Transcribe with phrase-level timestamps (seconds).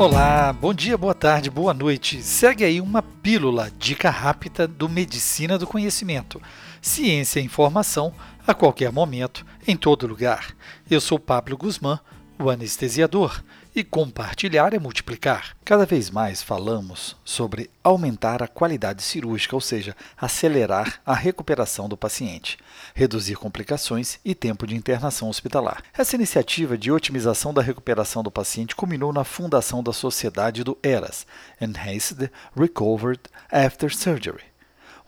[0.00, 2.22] Olá, bom dia, boa tarde, boa noite.
[2.22, 6.40] Segue aí uma pílula, dica rápida do Medicina do Conhecimento.
[6.80, 8.10] Ciência e informação
[8.46, 10.56] a qualquer momento, em todo lugar.
[10.90, 12.00] Eu sou Pablo Guzmán,
[12.38, 13.44] o anestesiador,
[13.74, 15.56] e compartilhar é multiplicar.
[15.64, 21.96] Cada vez mais falamos sobre aumentar a qualidade cirúrgica, ou seja, acelerar a recuperação do
[21.96, 22.58] paciente,
[22.94, 25.82] reduzir complicações e tempo de internação hospitalar.
[25.96, 31.26] Essa iniciativa de otimização da recuperação do paciente culminou na fundação da Sociedade do ERAS,
[31.60, 34.49] Enhanced Recovered After Surgery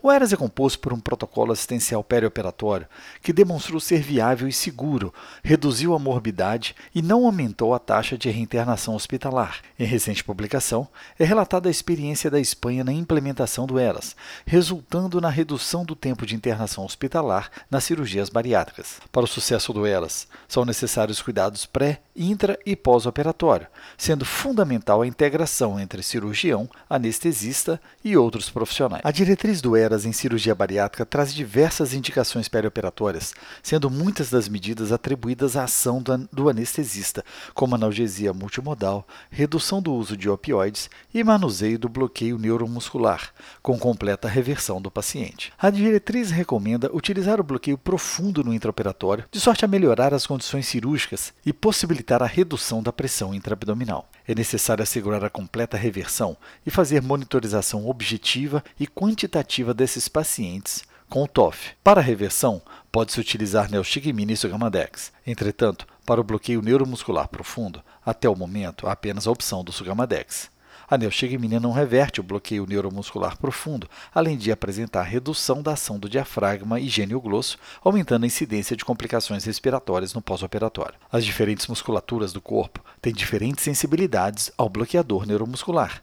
[0.03, 2.89] o ERAS é composto por um protocolo assistencial perioperatório
[3.23, 8.29] que demonstrou ser viável e seguro, reduziu a morbidade e não aumentou a taxa de
[8.29, 9.61] reinternação hospitalar.
[9.79, 10.89] Em recente publicação,
[11.19, 16.27] é relatada a experiência da Espanha na implementação do ERAS, resultando na redução do tempo
[16.27, 19.01] de internação hospitalar nas cirurgias bariátricas.
[19.13, 23.67] Para o sucesso do ERAS, são necessários cuidados pré, intra e pós-operatório,
[23.97, 29.03] sendo fundamental a integração entre cirurgião, anestesista e outros profissionais.
[29.05, 34.93] A diretriz do ERAS em cirurgia bariátrica traz diversas indicações perioperatórias, sendo muitas das medidas
[34.93, 41.79] atribuídas à ação do anestesista, como analgesia multimodal, redução do uso de opioides e manuseio
[41.79, 45.53] do bloqueio neuromuscular, com completa reversão do paciente.
[45.59, 50.67] A diretriz recomenda utilizar o bloqueio profundo no intraoperatório, de sorte a melhorar as condições
[50.67, 54.09] cirúrgicas e possibilitar a redução da pressão intraabdominal.
[54.27, 56.37] É necessário assegurar a completa reversão
[56.67, 61.73] e fazer monitorização objetiva e quantitativa desses pacientes com o TOF.
[61.85, 65.13] Para a reversão, pode-se utilizar neostigmina e sugamadex.
[65.27, 70.52] Entretanto, para o bloqueio neuromuscular profundo, até o momento há apenas a opção do sugamadex.
[70.93, 76.07] A neostigmina não reverte o bloqueio neuromuscular profundo, além de apresentar redução da ação do
[76.07, 80.99] diafragma e gênio glosso, aumentando a incidência de complicações respiratórias no pós-operatório.
[81.11, 86.03] As diferentes musculaturas do corpo têm diferentes sensibilidades ao bloqueador neuromuscular.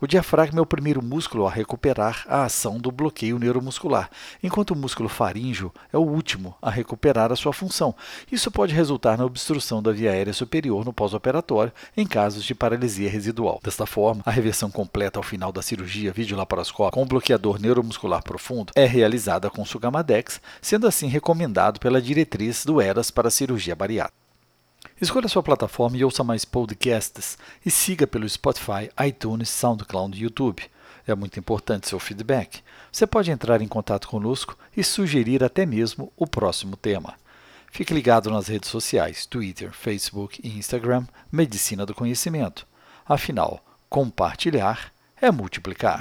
[0.00, 4.08] O diafragma é o primeiro músculo a recuperar a ação do bloqueio neuromuscular,
[4.40, 7.92] enquanto o músculo faríngeo é o último a recuperar a sua função.
[8.30, 13.10] Isso pode resultar na obstrução da via aérea superior no pós-operatório em casos de paralisia
[13.10, 13.58] residual.
[13.60, 18.86] Desta forma, a reversão completa ao final da cirurgia videolaparoscópica com bloqueador neuromuscular profundo é
[18.86, 24.27] realizada com Sugamadex, sendo assim recomendado pela diretriz do ERAS para cirurgia bariátrica.
[25.00, 30.62] Escolha sua plataforma e ouça mais podcasts e siga pelo Spotify, iTunes, SoundCloud e YouTube.
[31.06, 32.60] É muito importante seu feedback.
[32.90, 37.14] Você pode entrar em contato conosco e sugerir até mesmo o próximo tema.
[37.70, 42.66] Fique ligado nas redes sociais, Twitter, Facebook e Instagram, Medicina do Conhecimento.
[43.06, 46.00] Afinal, compartilhar é multiplicar.